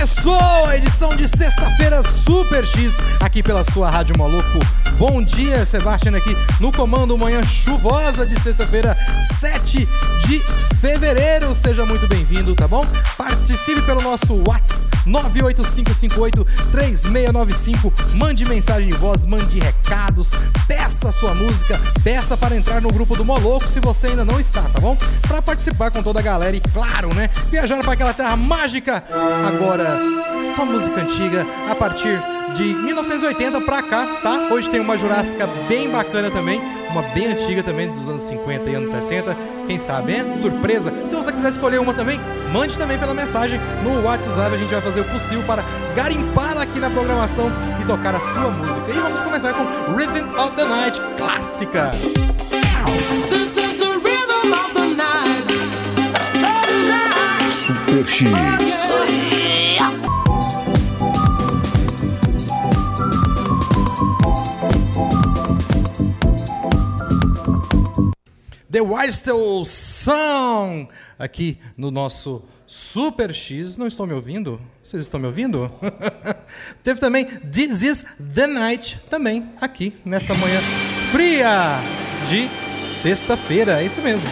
[0.11, 4.59] Começou a edição de sexta-feira Super X aqui pela sua Rádio Maluco.
[4.97, 8.95] Bom dia, Sebastião aqui no comando manhã chuvosa de sexta-feira,
[9.39, 9.87] 7
[10.27, 10.39] de
[10.79, 11.55] fevereiro.
[11.55, 12.85] Seja muito bem-vindo, tá bom?
[13.17, 17.91] Participe pelo nosso WhatsApp 985583695.
[18.15, 20.29] Mande mensagem de voz, mande recados,
[20.67, 24.61] peça sua música, peça para entrar no grupo do Moloco se você ainda não está,
[24.61, 24.95] tá bom?
[25.27, 29.03] Para participar com toda a galera e claro, né, viajar para aquela terra mágica.
[29.47, 29.99] Agora,
[30.55, 32.19] só música antiga a partir
[32.53, 34.49] de 1980 pra cá, tá?
[34.51, 38.75] Hoje tem uma Jurássica bem bacana também, uma bem antiga também, dos anos 50 e
[38.75, 39.35] anos 60.
[39.67, 40.33] Quem sabe, é?
[40.33, 40.91] Surpresa!
[41.07, 42.19] Se você quiser escolher uma também,
[42.51, 44.53] mande também pela mensagem no WhatsApp.
[44.53, 45.63] A gente vai fazer o possível para
[45.95, 47.51] garimpar aqui na programação
[47.81, 48.91] e tocar a sua música.
[48.91, 49.63] E vamos começar com
[49.95, 51.91] Rhythm of the Night, clássica.
[58.61, 59.20] This is
[68.71, 70.87] The Whistle Song
[71.19, 73.75] aqui no nosso Super X.
[73.75, 74.61] Não estou me ouvindo?
[74.81, 75.69] Vocês estão me ouvindo?
[76.81, 80.61] Teve também This Is The Night, também aqui nessa manhã
[81.11, 81.79] fria
[82.29, 82.49] de
[82.89, 83.81] sexta-feira.
[83.81, 84.25] É isso mesmo.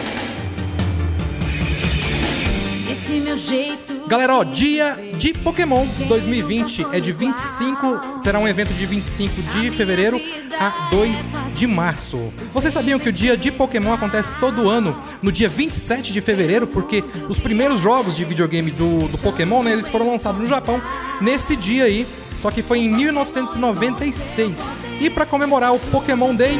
[2.90, 3.99] Esse meu jeito.
[4.10, 9.70] Galera, ó, dia de Pokémon 2020 é de 25, será um evento de 25 de
[9.70, 10.20] fevereiro
[10.58, 12.32] a 2 de março.
[12.52, 16.66] Vocês sabiam que o dia de Pokémon acontece todo ano no dia 27 de fevereiro,
[16.66, 20.82] porque os primeiros jogos de videogame do, do Pokémon, né, eles foram lançados no Japão
[21.20, 22.04] nesse dia aí,
[22.42, 24.72] só que foi em 1996.
[25.00, 26.58] E para comemorar o Pokémon Day,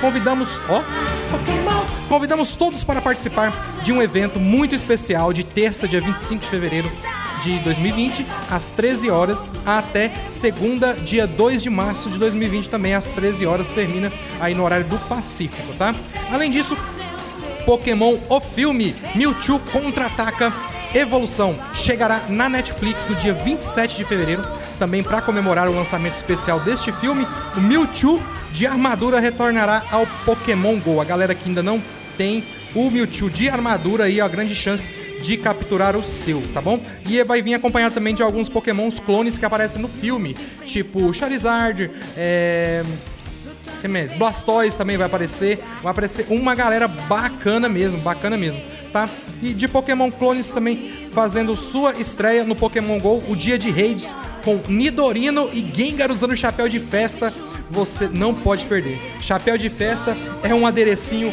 [0.00, 0.84] convidamos, ó,
[1.32, 1.65] Pokémon.
[2.16, 6.90] Convidamos todos para participar de um evento muito especial de terça, dia 25 de fevereiro
[7.42, 13.04] de 2020, às 13 horas, até segunda, dia 2 de março de 2020, também às
[13.10, 14.10] 13 horas, termina
[14.40, 15.94] aí no horário do Pacífico, tá?
[16.32, 16.74] Além disso,
[17.66, 20.50] Pokémon o filme Mewtwo contra-ataca
[20.94, 24.42] Evolução chegará na Netflix no dia 27 de fevereiro.
[24.78, 28.22] Também para comemorar o lançamento especial deste filme, o Mewtwo
[28.52, 30.98] de armadura retornará ao Pokémon Go.
[30.98, 31.82] A galera que ainda não
[32.16, 32.44] tem
[32.74, 36.80] o Mewtwo de armadura aí, a grande chance de capturar o seu, tá bom?
[37.08, 41.90] E vai vir acompanhado também de alguns Pokémons clones que aparecem no filme, tipo Charizard,
[42.16, 42.84] é...
[43.80, 44.12] Que mais?
[44.12, 45.58] Blastoise também vai aparecer.
[45.82, 48.62] Vai aparecer uma galera bacana mesmo, bacana mesmo,
[48.92, 49.08] tá?
[49.42, 54.16] E de Pokémon Clones também fazendo sua estreia no Pokémon GO, o dia de raids
[54.44, 57.32] com Nidorino e Gengar usando chapéu de festa.
[57.70, 59.00] Você não pode perder.
[59.20, 61.32] Chapéu de festa é um aderecinho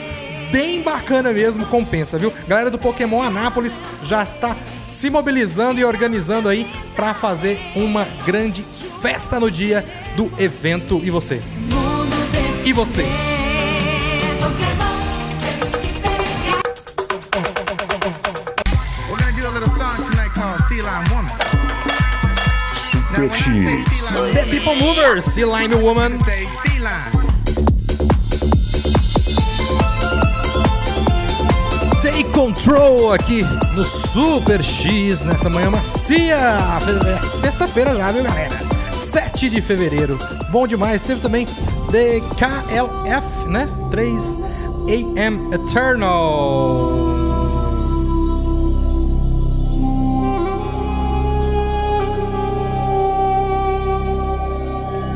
[0.54, 2.32] bem bacana mesmo, compensa, viu?
[2.48, 3.74] Galera do Pokémon Anápolis
[4.04, 4.56] já está
[4.86, 8.64] se mobilizando e organizando aí para fazer uma grande
[9.02, 9.84] festa no dia
[10.16, 11.02] do evento.
[11.04, 11.42] E você?
[12.64, 13.04] E você?
[22.76, 24.34] Super X.
[24.34, 26.12] The People Movers, Sea Lime Woman.
[32.04, 36.36] Take Control aqui no Super X nessa manhã macia.
[36.36, 38.54] É sexta-feira já, viu, galera?
[38.92, 40.18] 7 de fevereiro.
[40.50, 41.02] Bom demais.
[41.02, 43.70] Teve também The KLF, né?
[43.90, 44.38] 3
[44.90, 46.92] AM Eternal.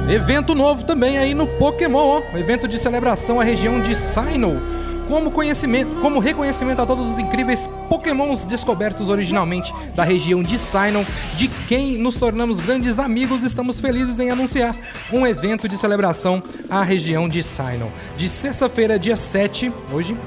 [0.10, 2.38] Evento novo também aí no Pokémon, ó.
[2.38, 4.78] Evento de celebração à região de Sinnoh.
[5.08, 11.06] Como, conhecimento, como reconhecimento a todos os incríveis Pokémons descobertos originalmente da região de Sinnoh,
[11.36, 14.76] de quem nos tornamos grandes amigos, estamos felizes em anunciar
[15.12, 17.92] um evento de celebração à região de Sinnoh.
[18.18, 20.18] De sexta-feira, dia 7, hoje,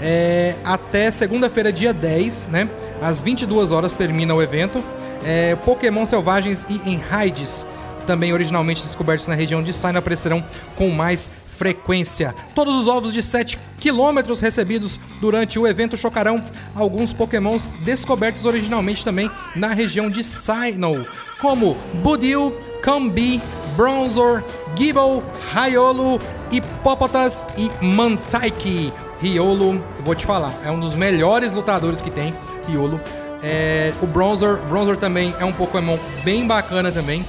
[0.00, 2.68] é, até segunda-feira, dia 10, né?
[3.02, 4.82] Às 22 horas termina o evento.
[5.22, 7.66] É, Pokémon selvagens e enraides
[8.06, 10.42] também originalmente descobertos na região de Sinnoh aparecerão
[10.76, 12.34] com mais frequência.
[12.54, 16.42] Todos os ovos de 7 quilômetros recebidos durante o evento chocarão
[16.74, 21.06] alguns pokémons descobertos originalmente também na região de Sinnoh,
[21.38, 23.42] como Budil, Combi,
[23.76, 24.42] Bronzor,
[24.74, 25.22] Gible,
[25.52, 26.18] Riolo,
[26.50, 28.90] Hippopotas e Mantaiki.
[29.20, 32.34] Riolo, vou te falar, é um dos melhores lutadores que tem,
[32.66, 32.98] Riolo.
[33.42, 37.22] É, o Bronzor, Bronzor também é um Pokémon bem bacana também.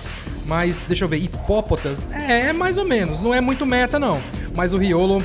[0.52, 4.20] Mas deixa eu ver, hipópotas é, é mais ou menos, não é muito meta não.
[4.54, 5.24] Mas o Riolo,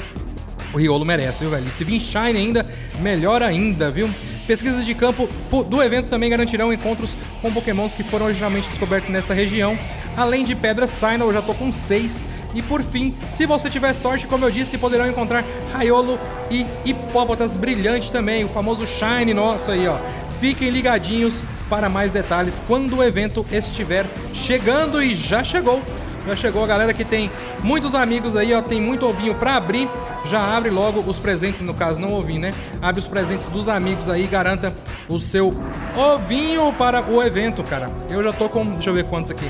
[0.73, 1.67] o Riolo merece, viu, velho?
[1.73, 2.65] Se vir Shine ainda,
[3.01, 4.09] melhor ainda, viu?
[4.47, 9.11] Pesquisas de campo po- do evento também garantirão encontros com pokémons que foram originalmente descobertos
[9.11, 9.77] nesta região.
[10.17, 12.25] Além de pedras Sinnoh, eu já tô com 6.
[12.55, 15.43] E por fim, se você tiver sorte, como eu disse, poderão encontrar
[15.73, 16.21] Raiolo
[16.53, 19.99] e Hipópotas Brilhante também, o famoso Shine nosso aí, ó.
[20.39, 25.83] Fiquem ligadinhos para mais detalhes quando o evento estiver chegando e já chegou.
[26.27, 27.31] Já chegou a galera que tem
[27.63, 29.89] muitos amigos aí, ó, tem muito ovinho pra abrir.
[30.25, 32.55] Já abre logo os presentes, no caso não ovinho, né?
[32.83, 34.75] Abre os presentes dos amigos aí, garanta
[35.09, 35.55] o seu
[35.97, 37.89] ovinho para o evento, cara.
[38.11, 39.49] Eu já tô com, deixa eu ver quantos aqui.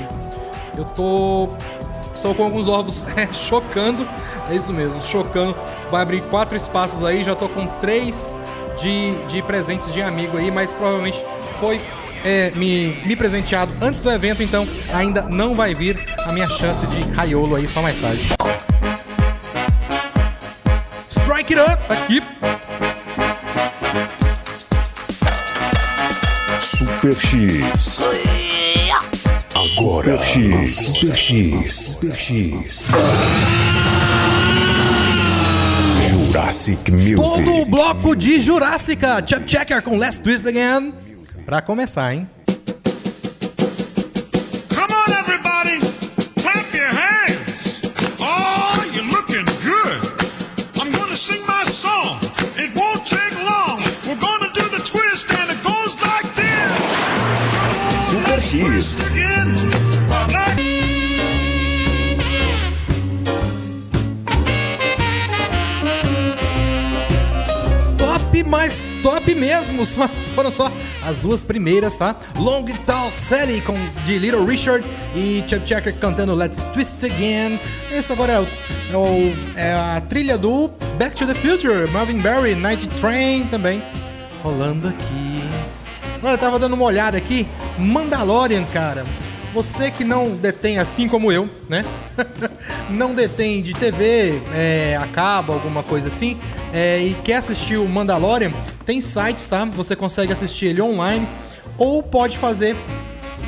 [0.77, 1.49] Eu tô
[2.13, 4.07] estou com alguns ovos é, chocando.
[4.49, 5.55] É isso mesmo, chocando.
[5.89, 8.35] Vai abrir quatro espaços aí, já tô com três
[8.79, 11.23] de, de presentes de amigo aí, mas provavelmente
[11.59, 11.81] foi
[12.23, 16.85] é, me, me presenteado antes do evento, então ainda não vai vir a minha chance
[16.87, 18.27] de raiolo aí só mais tarde.
[21.09, 22.21] Strike it up aqui.
[26.59, 28.03] Super X.
[29.53, 30.71] Agora Super X.
[30.75, 31.73] Super X.
[31.73, 32.91] Super X.
[36.09, 37.15] Jurassic Music.
[37.15, 39.23] Todo o bloco de Jurássica.
[39.25, 40.93] Chuck Checker com Last Twist Again.
[41.47, 42.27] Pra começar, hein?
[44.67, 45.79] Come on, everybody,
[46.41, 47.83] clap your hands.
[48.19, 50.01] Oh, you're looking good.
[50.75, 52.19] I'm gonna sing my song.
[52.57, 53.79] It won't take long.
[54.05, 56.69] We're gonna do the twist, and it goes like this.
[58.11, 59.07] Come on, Super X.
[67.97, 69.85] top, mas top mesmo.
[69.85, 70.71] Só- foram só
[71.07, 72.15] as duas primeiras, tá?
[72.37, 74.85] Long Tall Sally com de Little Richard
[75.15, 77.59] e Chuck Checker cantando Let's Twist Again.
[77.91, 78.47] Esse agora é, o,
[78.91, 83.81] é, o- é a trilha do Back to the Future, Marvin Berry, Night Train também
[84.43, 85.43] rolando aqui.
[86.15, 87.45] Agora eu tava dando uma olhada aqui,
[87.77, 89.05] Mandalorian, cara.
[89.53, 91.83] Você que não detém, assim como eu, né?
[92.89, 96.37] não detém de TV, é, a cabo, alguma coisa assim,
[96.73, 98.51] é, e quer assistir o Mandalorian,
[98.87, 99.65] tem sites, tá?
[99.65, 101.27] Você consegue assistir ele online
[101.77, 102.75] ou pode fazer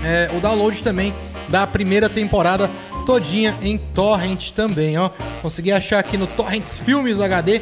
[0.03, 1.13] é, o download também
[1.47, 2.69] da primeira temporada
[3.05, 5.09] todinha em torrent também, ó.
[5.41, 7.61] Consegui achar aqui no Torrents Filmes HD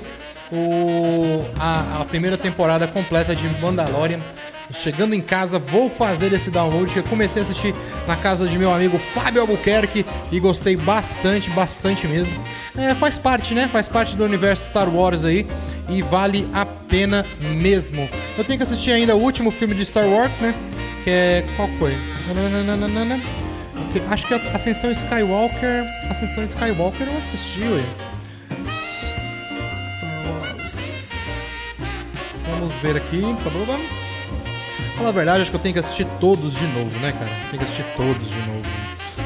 [0.51, 4.19] o, a, a primeira temporada completa de Mandalorian.
[4.73, 7.73] Chegando em casa, vou fazer esse download que eu comecei a assistir
[8.05, 12.33] na casa de meu amigo Fábio Albuquerque e gostei bastante, bastante mesmo.
[12.75, 13.67] É, faz parte, né?
[13.67, 15.47] Faz parte do universo Star Wars aí
[15.89, 18.09] e vale a pena mesmo.
[18.37, 20.53] Eu tenho que assistir ainda o último filme de Star Wars, né?
[21.03, 21.45] Que é.
[21.55, 21.97] Qual foi?
[24.09, 25.85] Acho que é Ascensão Skywalker.
[26.09, 27.83] Ascensão Skywalker eu assisti, ué.
[32.45, 33.21] Vamos ver aqui.
[34.97, 37.29] Falar a verdade, acho que eu tenho que assistir todos de novo, né, cara?
[37.51, 38.63] Tenho que assistir todos de novo.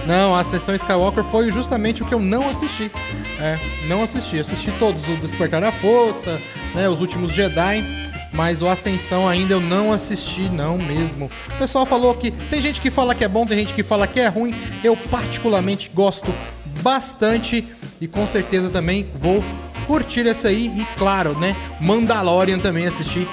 [0.06, 2.92] Não, a sessão Skywalker foi justamente o que eu não assisti.
[3.40, 4.38] É, não assisti.
[4.38, 6.42] Assisti todos, o Despertar da Força,
[6.76, 7.86] né, os últimos Jedi,
[8.34, 11.32] mas o Ascensão ainda eu não assisti, não mesmo.
[11.56, 14.06] O pessoal falou que tem gente que fala que é bom, tem gente que fala
[14.06, 14.54] que é ruim.
[14.84, 16.34] Eu particularmente gosto
[16.82, 17.66] bastante
[18.02, 19.42] e com certeza também vou
[19.88, 23.26] curtir essa aí e claro, né, Mandalorian também assisti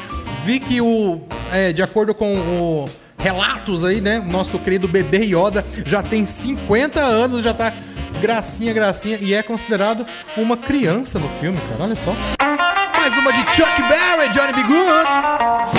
[0.49, 1.21] vi que o.
[1.53, 2.85] é, de acordo com o.
[3.21, 4.21] Relatos aí, né?
[4.25, 7.73] Nosso querido bebê Yoda já tem 50 anos, já tá
[8.21, 11.83] gracinha, gracinha, e é considerado uma criança no filme, cara.
[11.83, 12.13] Olha só.
[12.97, 14.63] Mais uma de Chuck Berry, Johnny B.
[14.63, 15.78] Good.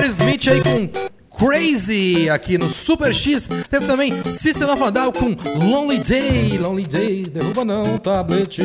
[0.00, 0.88] Aerosmith aí com
[1.36, 3.50] Crazy aqui no Super X.
[3.68, 6.56] Teve também a Down com Lonely Day.
[6.56, 8.60] Lonely Day, derruba não, tablet.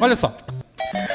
[0.00, 0.36] Olha só.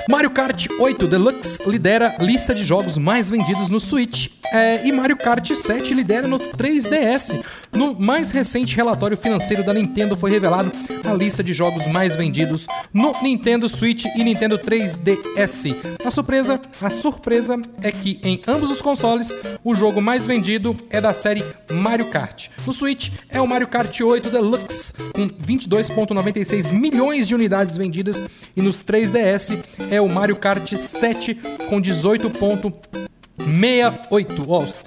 [0.09, 4.38] Mario Kart 8 Deluxe lidera lista de jogos mais vendidos no Switch.
[4.51, 7.39] É, e Mario Kart 7 lidera no 3DS.
[7.71, 10.71] No mais recente relatório financeiro da Nintendo foi revelado
[11.07, 15.75] a lista de jogos mais vendidos no Nintendo Switch e Nintendo 3DS.
[16.03, 20.99] A surpresa, a surpresa é que em ambos os consoles o jogo mais vendido é
[20.99, 22.47] da série Mario Kart.
[22.65, 28.21] No Switch é o Mario Kart 8 Deluxe com 22.96 milhões de unidades vendidas
[28.55, 29.59] e nos 3DS
[29.91, 31.35] é o Mario Kart 7
[31.69, 33.08] com 18.
[33.43, 34.43] 68.
[34.47, 34.79] Ó, os,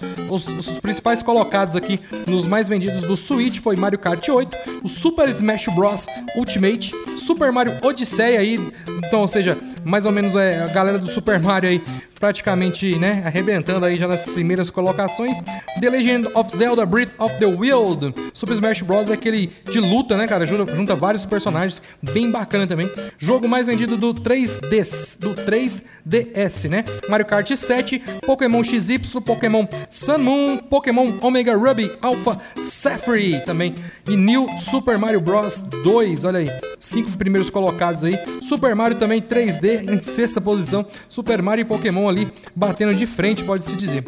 [0.46, 4.88] os- os principais colocados aqui nos mais vendidos do Switch foi Mario Kart 8, o
[4.88, 6.06] Super Smash Bros.
[6.36, 8.72] Ultimate, Super Mario Odyssey aí,
[9.04, 11.82] então, ou seja, mais ou menos é, a galera do Super Mario aí
[12.22, 15.36] praticamente, né, arrebentando aí já nas primeiras colocações.
[15.80, 18.14] The Legend of Zelda Breath of the Wild.
[18.32, 19.10] Super Smash Bros.
[19.10, 20.46] é aquele de luta, né, cara?
[20.46, 22.88] Junta, junta vários personagens, bem bacana também.
[23.18, 26.84] Jogo mais vendido do 3D, do 3DS, né?
[27.08, 33.74] Mario Kart 7, Pokémon XY, Pokémon Sun Moon, Pokémon Omega Ruby Alpha Sapphire também.
[34.08, 36.71] E New Super Mario Bros 2, olha aí.
[36.82, 38.18] Cinco primeiros colocados aí.
[38.42, 40.84] Super Mario também 3D em sexta posição.
[41.08, 44.04] Super Mario e Pokémon ali batendo de frente, pode-se dizer.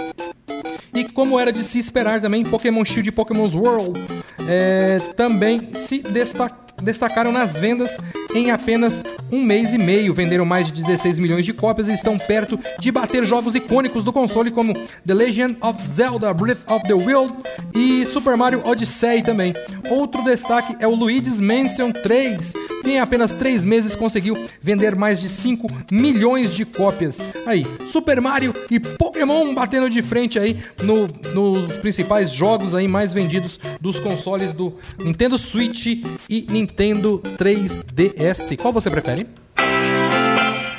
[0.93, 4.01] E como era de se esperar também, Pokémon Shield e Pokémon's World
[4.49, 6.51] é, também se desta-
[6.83, 7.99] destacaram nas vendas
[8.35, 9.03] em apenas
[9.33, 10.13] um mês e meio.
[10.15, 14.13] Venderam mais de 16 milhões de cópias e estão perto de bater jogos icônicos do
[14.13, 14.73] console como
[15.07, 17.33] The Legend of Zelda Breath of the Wild
[17.75, 19.53] e Super Mario Odyssey também.
[19.91, 22.53] Outro destaque é o Luigi's Mansion 3,
[22.85, 27.21] que em apenas 3 meses conseguiu vender mais de 5 milhões de cópias.
[27.47, 33.13] Aí, Super Mario e Pokémon batendo de frente aí no- nos principais jogos aí mais
[33.13, 35.87] vendidos dos consoles do Nintendo Switch
[36.29, 38.57] e Nintendo 3DS.
[38.57, 39.27] Qual você prefere?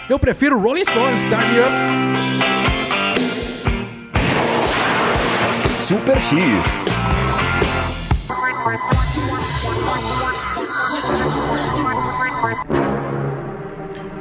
[0.07, 1.71] Eu prefiro Rolling Stones, Start Me Up.
[5.79, 6.85] Super X.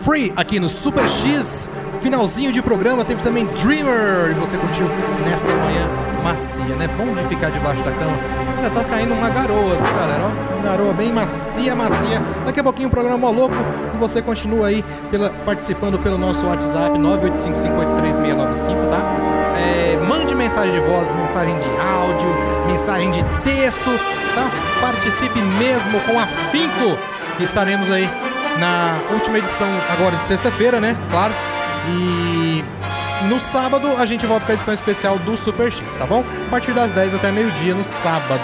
[0.04, 1.68] Free aqui no Super X.
[2.00, 4.86] Finalzinho de programa, teve também Dreamer e você curtiu
[5.24, 5.88] nesta manhã
[6.22, 6.88] macia, né?
[6.88, 8.18] Bom de ficar debaixo da cama.
[8.56, 10.24] Ainda tá caindo uma garoa, viu, galera?
[10.24, 12.22] Ó, uma garoa bem macia, macia.
[12.46, 13.54] Daqui a pouquinho o programa Mó louco
[13.94, 19.02] e você continua aí pela- participando pelo nosso WhatsApp 985583695, tá?
[19.56, 22.28] É, mande mensagem de voz, mensagem de áudio,
[22.66, 23.90] mensagem de texto,
[24.34, 24.50] tá?
[24.80, 26.98] Participe mesmo com afinco
[27.40, 28.08] estaremos aí
[28.58, 30.96] na última edição agora de sexta-feira, né?
[31.10, 31.32] Claro.
[31.88, 32.64] E
[33.28, 36.24] no sábado a gente volta com a edição especial do Super X, tá bom?
[36.46, 38.42] A partir das 10 até meio-dia no sábado.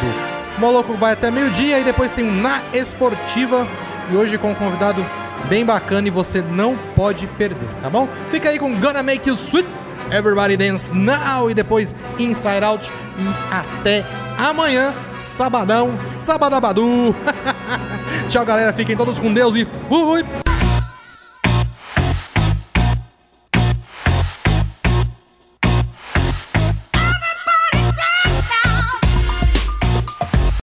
[0.57, 3.67] O Moloco vai até meio-dia e depois tem o Na Esportiva.
[4.11, 5.05] E hoje com um convidado
[5.49, 8.09] bem bacana e você não pode perder, tá bom?
[8.31, 9.69] Fica aí com Gonna Make You Sweet,
[10.11, 12.90] Everybody Dance Now e depois Inside Out.
[13.17, 14.05] E até
[14.38, 17.14] amanhã, sabadão, sabadabadu.
[18.31, 18.73] Tchau, galera.
[18.73, 20.50] Fiquem todos com Deus e fui!